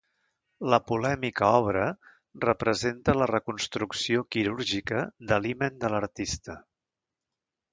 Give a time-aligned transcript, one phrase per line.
[0.73, 1.83] La polèmica obra
[2.47, 6.57] representa la reconstrucció quirúrgica de l'himen de l'artista.